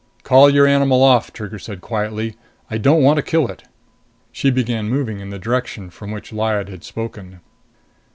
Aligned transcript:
"Call 0.23 0.49
your 0.49 0.65
animal 0.65 1.03
off," 1.03 1.31
Trigger 1.31 1.59
said 1.59 1.79
quietly. 1.79 2.35
"I 2.71 2.79
don't 2.79 3.03
want 3.03 3.17
to 3.17 3.21
kill 3.21 3.47
it." 3.49 3.65
She 4.31 4.49
began 4.49 4.89
moving 4.89 5.19
in 5.19 5.29
the 5.29 5.37
direction 5.37 5.91
from 5.91 6.09
which 6.09 6.31
Lyad 6.33 6.69
had 6.69 6.83
spoken. 6.83 7.39